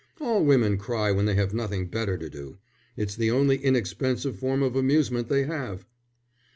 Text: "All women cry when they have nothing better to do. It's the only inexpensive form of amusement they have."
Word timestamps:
"All 0.19 0.43
women 0.43 0.79
cry 0.79 1.11
when 1.11 1.25
they 1.27 1.35
have 1.35 1.53
nothing 1.53 1.85
better 1.85 2.17
to 2.17 2.27
do. 2.27 2.57
It's 2.97 3.15
the 3.15 3.29
only 3.29 3.57
inexpensive 3.57 4.35
form 4.39 4.63
of 4.63 4.75
amusement 4.75 5.29
they 5.29 5.43
have." 5.43 5.85